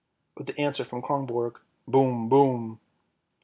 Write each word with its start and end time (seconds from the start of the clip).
"with 0.35 0.47
the 0.47 0.59
answer 0.59 0.83
from 0.83 1.03
Kronborg," 1.03 1.59
boom, 1.87 2.27
boom." 2.27 2.79